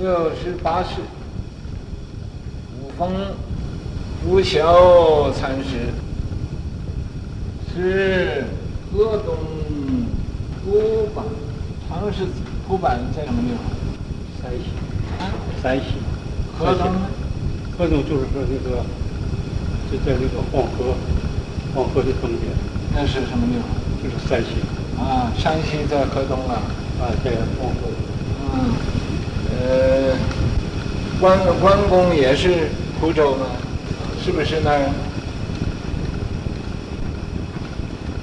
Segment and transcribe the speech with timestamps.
[0.00, 1.02] 六十八世，
[2.80, 3.12] 五峰
[4.24, 5.92] 如晓禅师，
[7.68, 8.46] 是
[8.90, 9.36] 河东
[10.64, 11.22] 土坂
[11.86, 12.32] 常世子。
[12.66, 13.60] 土坂在什么地方？
[14.40, 14.64] 山西。
[15.18, 15.28] 啊？
[15.62, 15.84] 山西。
[16.58, 17.00] 河东呢？
[17.76, 18.82] 河东就是说这个，
[19.92, 20.94] 就在这个黄河，
[21.74, 22.50] 黄河的东边。
[22.94, 23.68] 那是什么地方？
[24.02, 24.62] 就是山西。
[24.98, 26.62] 啊，山西在河东啊。
[27.02, 27.90] 啊，在黄河。
[28.54, 28.72] 嗯。
[29.62, 30.16] 呃，
[31.20, 33.46] 关关公也是蒲州吗？
[34.24, 34.90] 是不是那儿？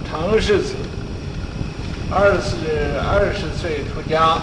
[0.09, 0.73] 常世子，
[2.09, 4.39] 二十二十岁出家，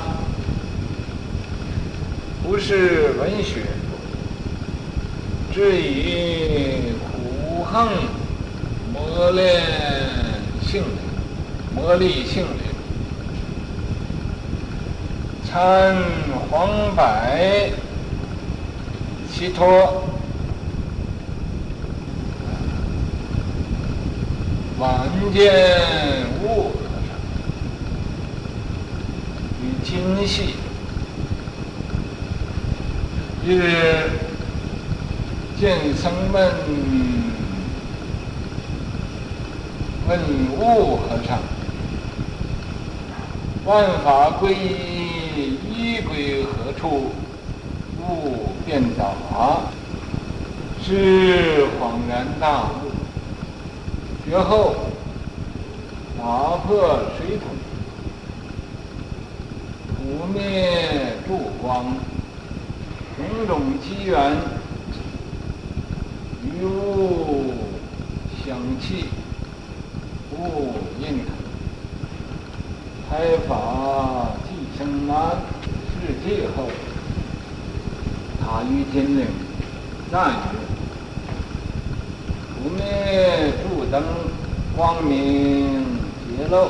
[2.43, 3.63] 不是文学，
[5.53, 7.89] 只以苦行
[8.93, 9.63] 磨练
[10.63, 10.89] 性灵，
[11.75, 12.64] 磨砺性灵。
[15.55, 15.95] 参
[16.51, 17.05] 黄柏
[19.33, 20.03] 其托，
[24.81, 25.53] 晚见
[26.43, 27.15] 物和尚，
[29.63, 30.57] 与精细，
[33.47, 34.11] 日
[35.61, 36.51] 见僧问
[40.09, 40.19] 问
[40.59, 41.39] 物和尚，
[43.65, 45.05] 万法归一。
[45.77, 47.11] 一归何处？
[48.01, 49.15] 悟遍导，
[50.83, 52.91] 是恍然大悟。
[54.25, 54.77] 觉后
[56.17, 57.49] 打破水桶，
[59.97, 61.97] 不灭诸光，
[63.17, 64.37] 种种机缘，
[66.45, 67.53] 与物
[68.45, 69.07] 相契，
[70.31, 71.19] 不应
[73.15, 75.15] 开法即生难。
[75.95, 76.69] 是最后，
[78.41, 79.25] 他于金陵
[80.11, 80.59] 赞曰
[82.59, 84.03] ：“不灭诸灯，
[84.77, 85.87] 光明
[86.27, 86.69] 揭露，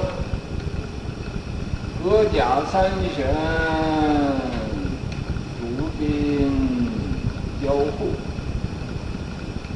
[2.04, 3.34] 各甲三旋，
[5.78, 6.02] 诸兵
[7.64, 8.12] 交互，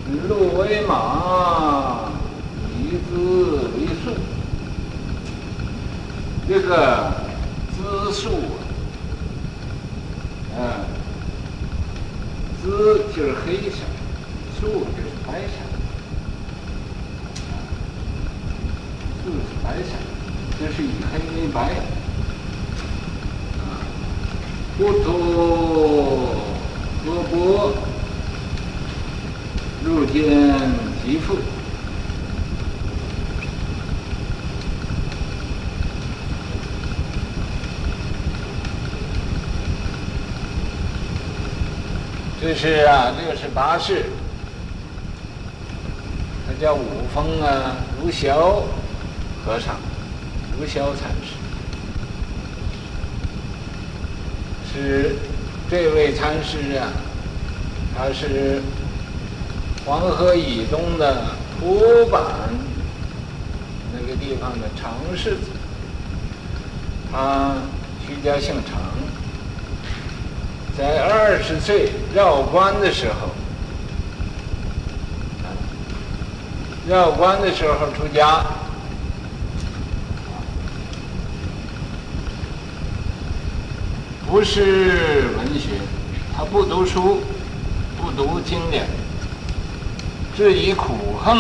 [0.07, 2.11] 指鹿为马，
[2.79, 4.13] 以子为树。”
[6.49, 7.15] 这个
[7.75, 8.29] 子树。
[10.61, 10.85] 嗯，
[12.61, 13.77] 紫就是黑色，
[14.61, 15.55] 树就是白色，
[19.23, 19.91] 树是白色，
[20.59, 21.59] 这是以黑为白。
[23.61, 23.81] 啊，
[24.77, 25.07] 不脱
[27.05, 27.73] 河伯
[29.85, 30.15] 入见
[31.03, 31.39] 其父。
[42.41, 44.05] 这是啊，六十八世，
[46.47, 48.63] 他叫五峰啊，如晓
[49.45, 49.75] 和尚，
[50.57, 51.35] 如晓禅师，
[54.73, 55.17] 是
[55.69, 56.87] 这位禅师啊，
[57.97, 58.63] 他是
[59.85, 61.25] 黄河以东的
[61.59, 62.23] 蒲坂
[63.93, 65.51] 那个地方的常世子，
[67.11, 67.57] 他
[68.07, 68.79] 居家姓常。
[70.79, 73.31] 在二十岁绕关的时候，
[76.89, 78.45] 绕关的时候出家，
[84.31, 85.71] 不是文学，
[86.37, 87.23] 他不读书，
[88.01, 88.87] 不读经典，
[90.37, 91.39] 只以苦行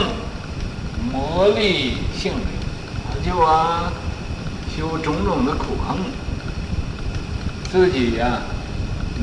[1.13, 2.43] 磨砺性灵，
[3.07, 3.93] 他就啊
[4.77, 5.97] 修种种的苦行，
[7.71, 8.43] 自己呀、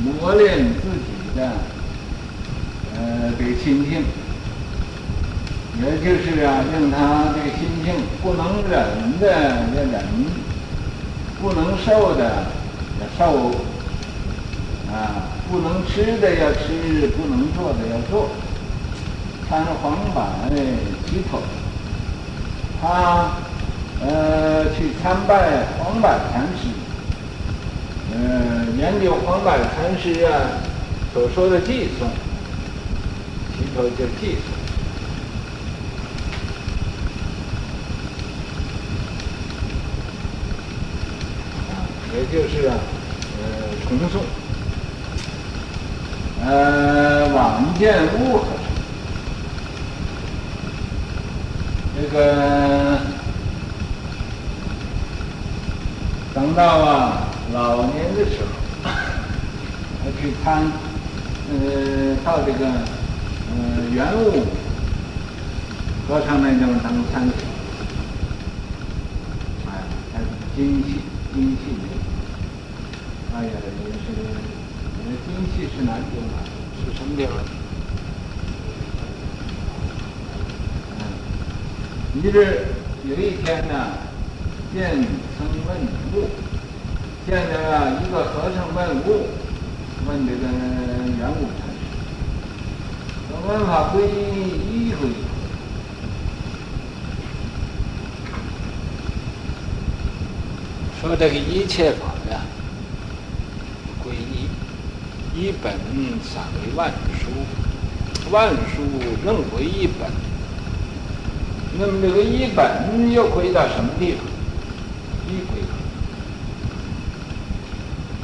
[0.04, 1.52] 磨练自己的
[2.96, 4.04] 呃这个心性，
[5.82, 9.24] 也就是啊，令他这个心性不能忍的
[9.76, 10.04] 要忍，
[11.42, 12.46] 不能受的
[13.00, 13.52] 要受，
[14.92, 18.30] 啊，不能吃的要吃，不能做的要做。
[19.48, 20.28] 参黄柏
[21.06, 21.42] 齐托，
[22.82, 23.32] 他
[24.02, 26.70] 呃去参拜黄柏禅师。
[28.18, 30.32] 嗯，研究黄柏禅师啊
[31.14, 32.10] 所说的偈颂，
[33.52, 34.48] 齐托就偈颂，
[41.70, 41.84] 啊，
[42.14, 43.44] 也就是，呃，
[43.86, 44.24] 重诵，
[46.46, 48.64] 呃，晚见悟和尚，
[52.02, 53.00] 这个
[56.34, 57.25] 等到啊。
[57.54, 58.90] 老年的时候，
[60.04, 60.64] 还去参，
[61.52, 64.44] 呃，到这个呃圆悟
[66.08, 67.34] 和尚那地方当参学，
[69.68, 70.26] 哎，还是
[70.56, 71.00] 精气
[71.34, 71.86] 精气的，
[73.36, 73.52] 哎呀，
[73.86, 74.06] 也是，
[74.98, 76.34] 呃，精气是哪里地方？
[76.84, 77.34] 是什么地方？
[80.92, 81.00] 嗯，
[82.14, 82.44] 你这
[83.08, 83.74] 有一天呢，
[84.74, 84.92] 见
[85.38, 85.78] 僧问
[87.28, 87.42] 现在
[87.76, 89.26] 啊一个和尚问悟，
[90.08, 90.42] 问这个
[91.18, 91.82] 圆悟禅师，
[93.28, 95.12] 说问法归一归一。
[101.02, 102.42] 说这个一切法呀，
[104.04, 104.48] 归一，
[105.36, 105.74] 一本
[106.24, 107.26] 散为万书，
[108.30, 108.84] 万书
[109.26, 110.12] 仍归一本。
[111.80, 114.24] 那么这个一本又归到什么地方？
[115.28, 115.66] 一归一。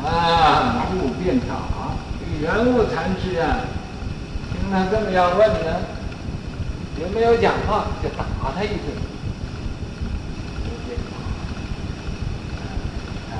[0.03, 1.55] 啊，悟便答，
[2.19, 3.61] 这个圆悟禅师啊，
[4.51, 5.81] 听他这么样问呢，
[6.99, 8.25] 也没有讲话，就打
[8.55, 8.89] 他一顿。
[13.29, 13.33] 啊，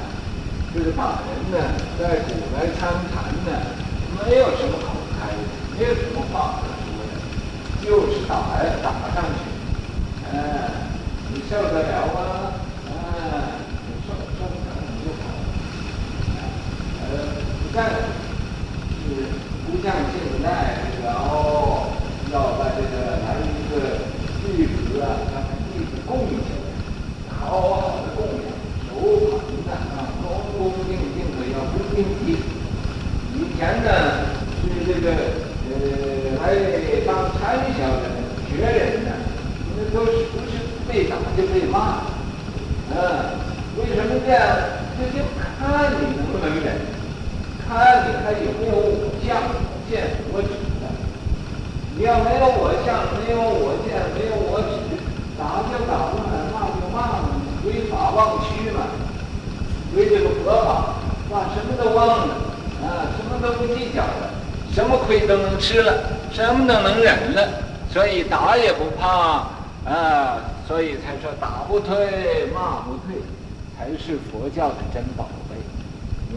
[0.74, 1.58] 这个打人呢，
[2.00, 3.50] 在古来参禅呢，
[4.24, 5.36] 没有什么口开的，
[5.80, 7.12] 没有什么话可说的，
[7.84, 9.42] 就是打呀，打上去，
[10.32, 10.38] 哎、
[11.34, 12.61] 你受得了吗？
[17.74, 19.32] 但是
[19.66, 21.88] 不像现在这个哦，
[22.34, 24.04] 要把这个来一个
[24.44, 25.40] 弟子啊，让
[25.72, 27.40] 弟子供起来，好
[27.80, 28.52] 好的供养，
[28.84, 28.92] 手
[29.24, 32.44] 捧的啊，恭恭敬敬的要恭敬礼。
[33.34, 33.88] 以前呢
[34.60, 35.08] 是这个
[35.72, 35.72] 呃
[36.44, 36.44] 来
[37.08, 38.04] 当参学的
[38.52, 39.12] 学人呢，
[39.78, 40.60] 那都是不是
[40.90, 42.04] 被打就被骂，
[42.94, 43.40] 嗯，
[43.78, 44.44] 为什么这样？
[45.00, 47.01] 这就看你能不能忍。
[47.72, 50.04] 看你还有没有我相、我见、
[50.34, 50.50] 我执
[50.84, 50.92] 的？
[51.96, 55.00] 你要没有我相、没有我见、没有我执，
[55.40, 56.20] 打就打了，
[56.52, 57.32] 骂就骂了，
[57.64, 58.92] 违法忘躯嘛，
[59.96, 60.96] 违这个佛法，
[61.32, 62.36] 把什么都忘了，
[62.84, 64.36] 啊，什么都不计较了，
[64.74, 65.94] 什么亏都能吃了，
[66.34, 67.48] 什么都能忍了，
[67.90, 69.48] 所以打也不怕，
[69.90, 73.16] 啊，所以才说打不退，骂不退，
[73.80, 75.30] 才是佛教的珍宝。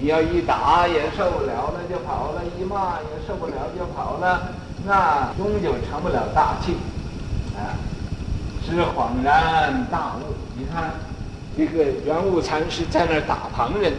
[0.01, 4.53] 你要一打也受不了了就跑了，一骂也受不了就跑了，
[4.85, 6.75] 那终究成不了大器，
[7.57, 7.73] 啊，
[8.67, 10.35] 是恍然大悟。
[10.59, 10.93] 你看，
[11.57, 13.95] 这个圆悟禅师在那儿打旁人，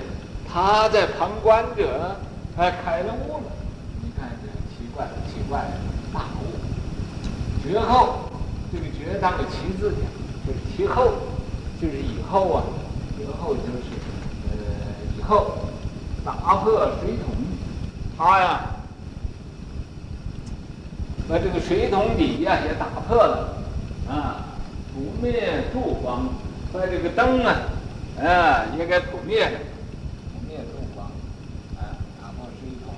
[0.48, 2.16] 他在旁观者，
[2.56, 3.44] 他开了悟了。
[4.04, 5.74] 你看这奇怪奇怪的
[6.14, 6.54] 大悟，
[7.64, 8.30] 绝后，
[8.72, 10.06] 这个绝当个其字讲，
[10.46, 11.14] 就是其后，
[11.82, 12.64] 就是以后啊，
[13.18, 13.90] 绝后就是
[14.52, 14.56] 呃
[15.18, 15.65] 以后。
[16.26, 17.36] 打破水桶，
[18.18, 18.62] 他呀，
[21.30, 23.54] 把这个水桶底呀也打破了，
[24.10, 24.58] 啊，
[24.92, 26.28] 扑灭度光，
[26.74, 27.56] 把这个灯啊，
[28.20, 29.60] 啊也给扑灭了，
[30.34, 31.06] 扑灭度光，
[31.78, 32.96] 啊，打破水桶，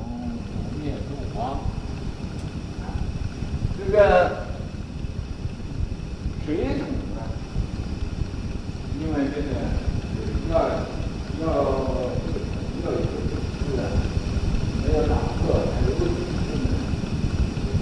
[0.71, 1.51] 扑灭度光，
[2.79, 2.95] 啊，
[3.77, 4.47] 这个
[6.45, 6.87] 水桶
[7.17, 7.27] 啊，
[9.01, 9.47] 因为这个
[10.49, 10.55] 要
[11.41, 12.97] 要要有。
[14.87, 16.09] 没有打破，还有问题。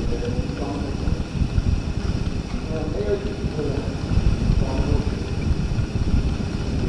[0.09, 0.21] 这个
[0.57, 0.83] 光的，
[2.65, 3.63] 没有没有底子的
[4.59, 4.89] 光度，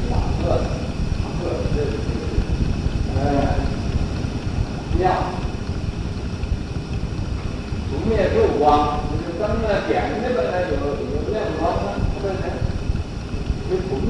[0.08, 1.38] 打破，打破
[1.76, 1.84] 这个
[3.20, 3.20] 呃
[4.98, 5.04] 亮，
[7.90, 8.64] 不灭度光，
[9.10, 12.42] 就是灯啊点着本来有有亮光啊，对不对？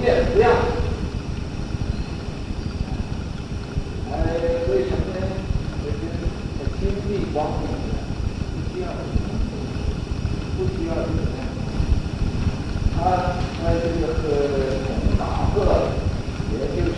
[0.07, 0.55] 就不灭亮。
[7.33, 8.01] 光明的，
[8.55, 8.89] 不需要，
[10.57, 11.21] 不需要这个。
[12.97, 12.99] 他
[13.61, 14.23] 他这个和
[14.87, 15.23] 从打
[15.53, 15.55] 破，
[16.51, 16.97] 也就是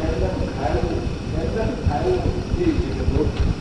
[0.00, 0.22] 真正
[0.58, 0.82] 开悟，
[1.36, 2.06] 真正开悟
[2.58, 3.14] 这几个都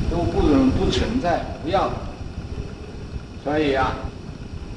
[0.09, 1.91] 都不能不存在，不要。
[3.43, 3.93] 所以啊，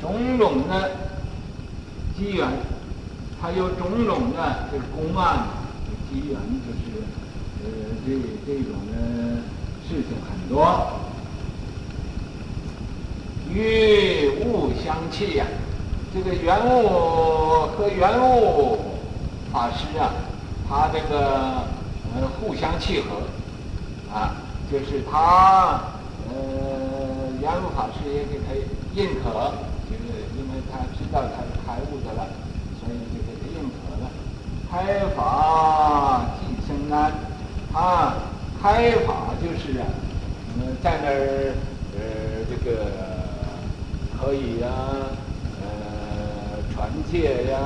[0.03, 0.91] 种种的
[2.19, 2.47] 机缘，
[3.41, 5.47] 还有种种的这个公案
[6.11, 7.01] 机缘，就是
[7.63, 7.67] 呃
[8.05, 8.13] 这
[8.47, 9.43] 这种的
[9.89, 11.01] 事情很多。
[13.51, 15.47] 与物相契呀，
[16.13, 18.79] 这个圆悟和圆悟
[19.53, 20.11] 法师啊，
[20.69, 21.63] 他这个
[22.15, 23.23] 呃互相契合，
[24.13, 24.35] 啊，
[24.73, 25.85] 就是他
[26.29, 26.35] 呃
[27.41, 28.53] 圆悟法师也给他
[28.97, 29.53] 认可，
[29.89, 30.05] 就是
[30.37, 32.27] 因为他知道他是开悟的了，
[32.81, 34.11] 所以就给他认可了。
[34.69, 37.13] 开法即生安，
[37.73, 38.15] 他
[38.65, 39.85] 开法就是啊，
[40.57, 41.53] 嗯，在那儿
[41.93, 42.01] 呃
[42.49, 42.89] 这个
[44.17, 44.67] 可以呀、
[45.61, 45.69] 呃
[46.73, 47.59] 传戒呀，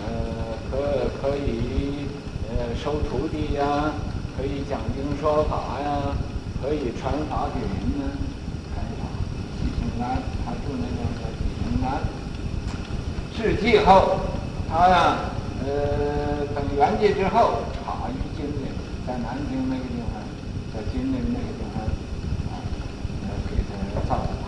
[0.00, 2.08] 呃可可以
[2.48, 3.92] 呃收徒弟呀，
[4.34, 6.16] 可以讲经说法呀，
[6.62, 8.16] 可以传法给人呢。
[8.74, 9.04] 开法，
[9.60, 12.00] 继承南，他住那边叫继承南。
[13.36, 14.20] 事继后，
[14.70, 15.18] 他呀，
[15.66, 18.72] 呃等圆寂之后，塔于金陵，
[19.06, 20.13] 在南京那个地方，
[20.84, 21.80] 在金陵那个地方，
[22.50, 22.52] 啊，
[23.48, 24.46] 给他造的塔。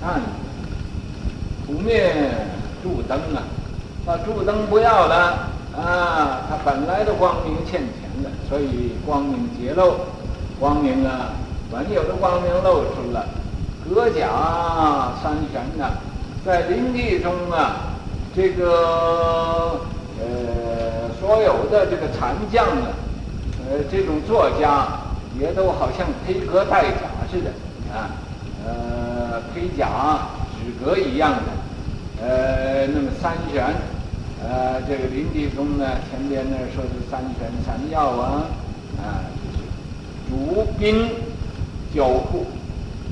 [0.00, 0.04] 那
[1.66, 2.14] 不灭
[2.82, 3.42] 柱灯啊，
[4.06, 9.94] 把柱灯不要了啊，他本来的光明欠钱的，所以光明揭露，
[10.58, 11.32] 光明啊，
[11.70, 13.26] 本有的光明露出了，
[13.84, 15.90] 阁甲三玄呐。
[16.44, 17.92] 在临济中啊，
[18.34, 19.80] 这个
[20.18, 22.88] 呃，所有的这个残将啊，
[23.72, 24.86] 呃，这种作家
[25.40, 27.50] 也都好像披阁戴甲似的
[27.90, 28.10] 啊，
[28.66, 33.64] 呃，盔甲纸革一样的，呃，那么三玄，
[34.44, 38.44] 呃，这个林济中呢，前边那说是三玄三要啊，
[38.98, 39.64] 啊，就是
[40.28, 41.08] 主宾
[41.94, 42.44] 交互，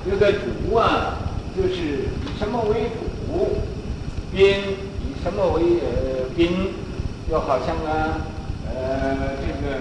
[0.04, 1.16] 这个主啊，
[1.56, 2.90] 就是以什么为
[3.30, 3.48] 主？
[4.30, 6.74] 兵以什么为呃宾？
[7.30, 8.18] 就好像啊，
[8.66, 9.76] 呃，这个《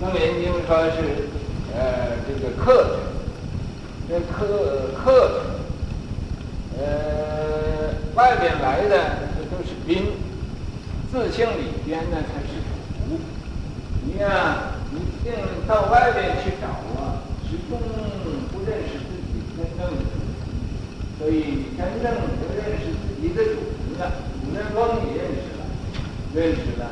[0.00, 1.28] 楞严经》说是
[1.74, 2.98] 呃这个客，
[4.08, 5.40] 这客客，
[6.78, 10.12] 呃外边来的这都是宾，
[11.10, 12.60] 自性里边呢才是
[13.08, 13.18] 主。
[14.04, 15.32] 你呀、啊，你净
[15.66, 16.68] 到外边去找
[17.00, 17.80] 啊，始终
[18.52, 20.06] 不认识自己真正的主。
[21.18, 23.56] 所以你真正不认识自己的主
[23.88, 24.12] 人了，
[24.44, 25.64] 主人翁也认识了，
[26.34, 26.84] 认识了，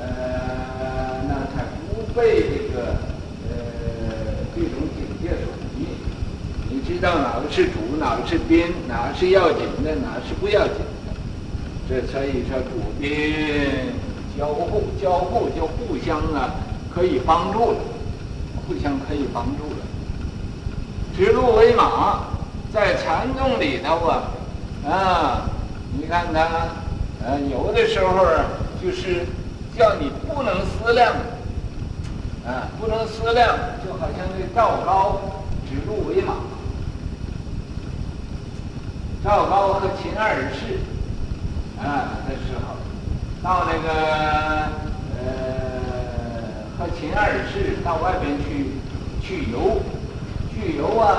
[0.00, 2.96] 呃，那才不被这个
[3.44, 3.52] 呃
[4.56, 5.86] 这种境界所迷。
[6.70, 11.14] 你知道哪个是主，哪个是宾，哪个是要紧的，哪个是不要紧的。
[11.88, 13.34] 这所以说主宾
[14.36, 16.54] 交互，交互就互相啊
[16.92, 17.78] 可以帮助了，
[18.66, 19.80] 互相可以帮助了。
[21.16, 22.24] 指鹿为马。
[22.70, 24.28] 在禅宗里头啊，
[24.86, 25.48] 啊，
[25.98, 26.68] 你看他，
[27.24, 28.26] 呃，有的时候
[28.82, 29.24] 就是
[29.74, 31.14] 叫你不能思量，
[32.46, 35.18] 啊，不能思量，就好像那赵高
[35.66, 36.34] 指鹿为马。
[39.24, 40.78] 赵高和秦二世，
[41.80, 42.76] 啊的时候，
[43.42, 43.88] 到那个
[45.18, 45.22] 呃
[46.78, 48.72] 和秦二世到外边去
[49.20, 49.82] 去游，
[50.54, 51.18] 去游啊。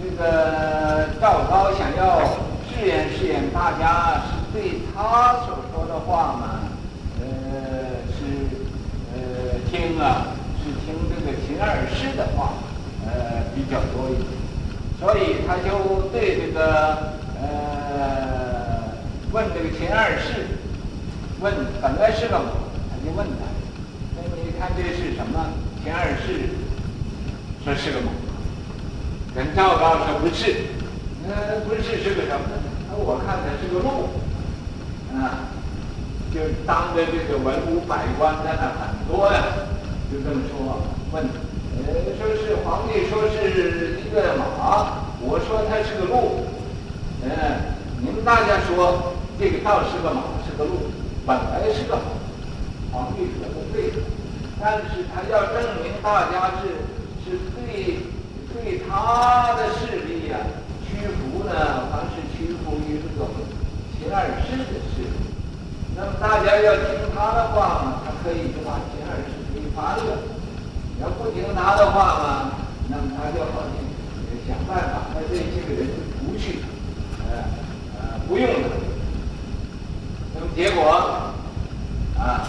[0.00, 2.20] 这个赵高想要
[2.68, 6.60] 试验试验大家是对他所说的话嘛，
[7.20, 7.26] 呃，
[8.14, 8.46] 是
[9.14, 10.26] 呃听啊，
[10.58, 12.54] 是听这个秦二世的话，
[13.06, 14.26] 呃比较多一点，
[15.00, 17.17] 所以他就对这个
[19.38, 20.50] 问这个秦二世，
[21.38, 22.50] 问本来是个马，
[22.90, 23.46] 他就问他，
[24.16, 25.54] 那你看这是什么？
[25.80, 26.58] 秦二世
[27.62, 28.10] 说是个马。
[29.36, 30.74] 人赵高说不是，
[31.30, 32.98] 呃，不是是个什么呢？
[32.98, 34.10] 我看它是个鹿，
[35.14, 35.54] 啊，
[36.34, 39.70] 就当着这个文武百官在那很多呀，
[40.10, 41.22] 就这么说问，
[41.86, 46.42] 呃，说是皇帝说是一个马，我说它是个鹿，
[47.22, 47.30] 嗯，
[48.00, 50.90] 你们大家说这个道是个马是个鹿，
[51.26, 52.02] 本来是个好，
[52.90, 53.92] 皇帝说的对，
[54.60, 56.68] 但是他要证明大家是
[57.24, 57.98] 是对。
[58.50, 60.38] 对他的势力呀、
[60.82, 61.52] 屈服呢，
[61.92, 63.28] 还是屈服于这个
[63.92, 65.12] 秦二世的势力。
[65.94, 70.16] 那么大家要听他的话嘛，他可以就把秦二世推翻了；
[71.00, 72.52] 要不听他的话嘛，
[72.88, 73.76] 那么他就好像
[74.48, 75.86] 想办法把这些个人
[76.18, 76.60] 除去，
[77.28, 77.44] 呃
[78.00, 78.97] 呃，不用他。
[80.38, 81.34] 那么结果
[82.16, 82.46] 啊，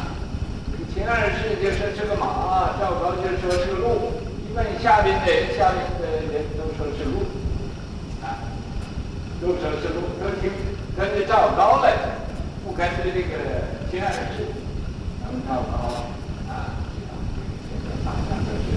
[0.93, 4.13] 秦二世就说是个马，赵高就说是个鹿。
[4.55, 7.21] 问下边的，下面的人都说是鹿，
[8.21, 8.45] 啊，
[9.39, 10.51] 都说是鹿，都听
[10.97, 11.93] 跟着赵高来，
[12.65, 14.45] 不跟着这个秦二世。
[15.21, 16.05] 那么赵高
[16.49, 16.81] 啊，
[17.69, 18.67] 这个大家都是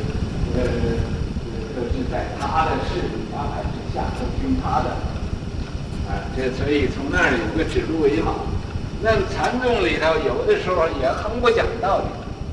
[0.54, 0.60] 呃
[1.74, 4.90] 都是在他的势力安排之下，都听他的。
[6.08, 8.51] 啊，这所以从那儿有个指鹿为马。
[9.04, 12.04] 那么禅宗里头有的时候也很不讲道理，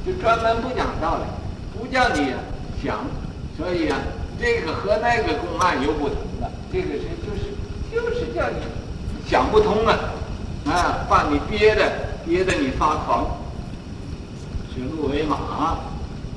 [0.03, 1.23] 就专门不讲道理，
[1.77, 2.33] 不叫你
[2.83, 3.05] 想。
[3.55, 3.99] 所以啊，
[4.39, 7.53] 这个和那个公案有不同的，这个是就是
[7.91, 8.55] 就是叫你
[9.29, 9.99] 想不通啊，
[10.65, 11.83] 啊，把你憋的
[12.25, 13.37] 憋得你发狂。
[14.73, 15.77] 指鹿为马，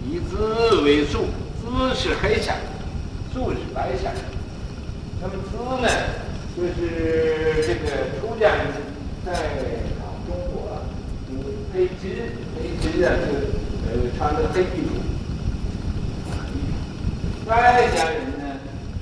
[0.07, 1.27] 以资为素，
[1.61, 2.51] 资是黑色，
[3.33, 4.09] 素是白色。
[5.21, 5.89] 那么资呢，
[6.57, 8.67] 就是这个出家人
[9.25, 9.33] 在，
[11.73, 13.33] 黑织，黑织啊，就
[13.89, 13.89] 呃
[14.19, 15.01] 穿的黑衣服。
[17.47, 18.45] 外家人呢，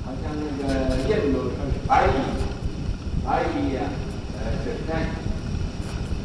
[0.04, 0.68] 好像那个
[1.08, 2.08] 印度说是白衣，
[3.26, 3.82] 白衣呀、
[4.38, 4.78] 呃，这是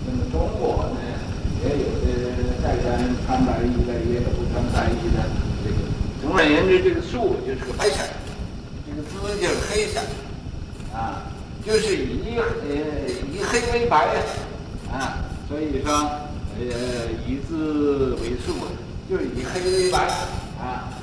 [0.05, 1.01] 那么中国呢，
[1.63, 2.07] 也有的
[2.61, 5.25] 在家人穿白衣的，也有不穿白衣的。
[5.63, 5.77] 这个
[6.21, 8.03] 总而言之，这个素就是个白色，
[8.85, 9.99] 这个紫就是黑色，
[10.93, 11.23] 啊，
[11.65, 12.43] 就是以呃
[13.33, 14.15] 以黑为白，
[14.93, 15.91] 啊，所以说
[16.57, 16.61] 呃
[17.27, 18.53] 以字为数，
[19.09, 20.07] 就是以黑为白，
[20.59, 20.93] 啊。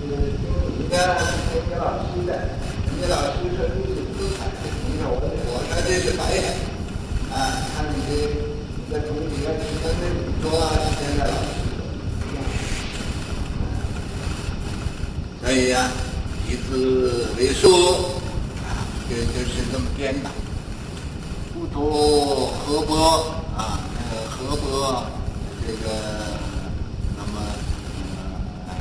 [0.00, 0.96] 你看，
[1.68, 2.30] 给老师的，
[2.96, 4.40] 你老师说这是紫彩，
[4.86, 6.46] 你看我我说这是白的，
[7.34, 7.36] 啊，
[7.76, 8.10] 看你的
[8.74, 9.20] 你在同学
[9.82, 10.44] 跟那里说
[10.98, 11.46] 现在老师，
[15.42, 15.90] 所以呀，
[16.48, 17.66] 以字为素，
[18.64, 20.30] 啊，就就是这么颠倒，
[21.72, 22.94] 不图河伯
[23.56, 25.04] 啊，呃，河伯
[25.66, 25.88] 这个。
[27.16, 27.40] 那么，
[28.68, 28.72] 呃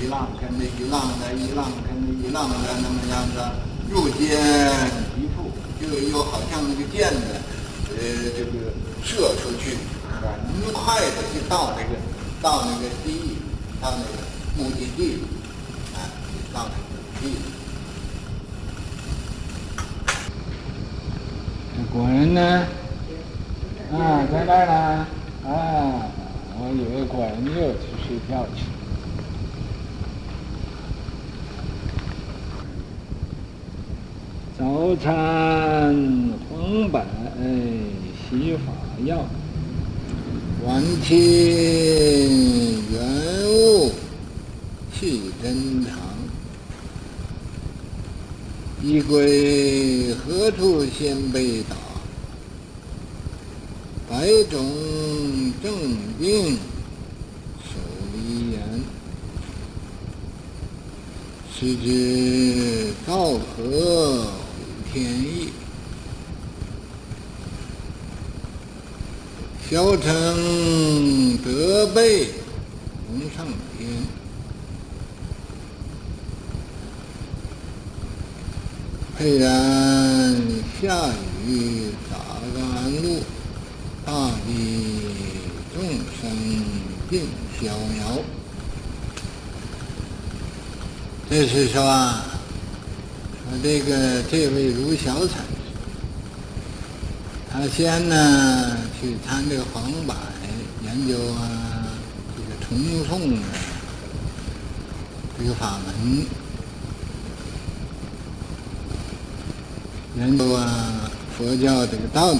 [0.00, 3.34] 一浪跟着一浪的，一浪跟着一浪的，那么样子
[3.90, 4.38] 入间
[5.14, 7.20] 即复，就又好像那个箭呢，
[7.90, 7.96] 呃，
[8.36, 9.76] 这个射出去，
[10.10, 11.98] 很快的就到那个，
[12.42, 13.38] 到那个地，
[13.80, 14.08] 到那个
[14.56, 15.22] 目的地，
[15.94, 15.98] 啊，
[16.52, 17.57] 到那个地。
[21.90, 22.66] 果然呢，
[23.92, 25.06] 啊，在那儿呢，
[25.44, 26.06] 啊，
[26.58, 28.64] 我以为果然又去睡觉去。
[34.58, 35.94] 早餐
[36.50, 37.00] 黄柏
[38.28, 38.66] 洗发
[39.06, 39.24] 药，
[40.66, 41.16] 晚清
[42.90, 42.98] 元
[43.48, 43.92] 物
[44.92, 45.94] 气真长，
[48.82, 51.76] 衣归何处先被打？
[54.10, 54.64] 百种
[55.62, 55.70] 正
[56.18, 56.56] 病
[57.62, 57.78] 手
[58.14, 58.58] 离言，
[61.52, 64.26] 须知道何？
[64.90, 65.50] 天意，
[69.70, 72.30] 小乘得备
[73.10, 73.90] 龙上天，
[79.18, 80.34] 沛然
[80.80, 81.10] 下
[81.46, 82.16] 雨洒
[82.54, 83.20] 甘露，
[84.08, 84.14] 大
[84.46, 84.50] 地
[85.74, 85.84] 众
[86.18, 86.30] 生
[87.10, 87.28] 尽
[87.60, 88.24] 逍遥。
[91.28, 92.24] 这是说啊。
[93.62, 95.42] 这个这位如小禅师，
[97.50, 100.14] 他先呢去参这个黄柏
[100.84, 101.88] 研究啊，
[102.36, 103.40] 这个重诵的，
[105.38, 106.26] 这个法门，
[110.18, 112.38] 研究啊佛教这个道理。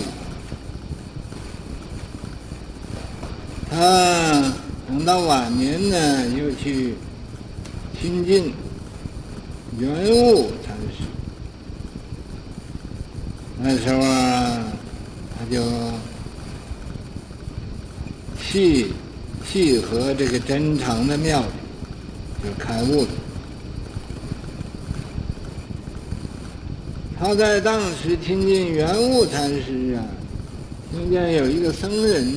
[3.71, 4.55] 他
[4.87, 6.95] 等到晚年呢，又去
[8.01, 8.53] 亲近
[9.79, 11.05] 圆悟禅师。
[13.61, 14.65] 那时候啊，
[15.37, 15.63] 他就
[18.41, 18.93] 契
[19.47, 23.09] 契合这个真诚的妙理，就开悟了。
[27.21, 30.01] 他在当时亲近圆悟禅师啊，
[30.91, 32.33] 听见有一个僧人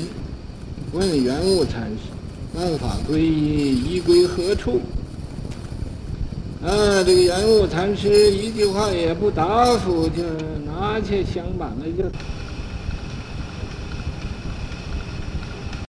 [0.94, 2.12] 问圆悟禅师
[2.54, 4.82] ：“万法归一，一归何处？”
[6.64, 10.22] 啊，这个圆悟禅师一句话也不答复，就
[10.66, 12.04] 拿起香板来就。